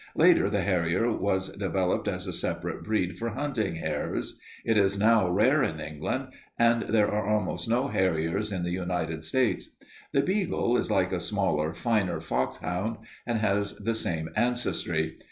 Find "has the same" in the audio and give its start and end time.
13.41-14.29